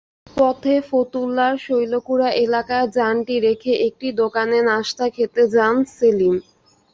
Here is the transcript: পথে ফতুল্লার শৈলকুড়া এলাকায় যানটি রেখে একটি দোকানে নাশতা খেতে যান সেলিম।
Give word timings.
পথে 0.37 0.75
ফতুল্লার 0.89 1.53
শৈলকুড়া 1.65 2.29
এলাকায় 2.43 2.87
যানটি 2.97 3.35
রেখে 3.47 3.73
একটি 3.87 4.07
দোকানে 4.21 4.57
নাশতা 4.69 5.05
খেতে 5.15 5.43
যান 5.55 5.75
সেলিম। 5.95 6.35